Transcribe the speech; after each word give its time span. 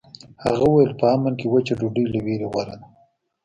هغه 0.43 0.63
وویل 0.67 0.91
په 0.99 1.05
امن 1.15 1.33
کې 1.39 1.47
وچه 1.53 1.73
ډوډۍ 1.79 2.05
له 2.11 2.19
ویرې 2.25 2.47
غوره 2.51 2.75
ده. 2.79 2.87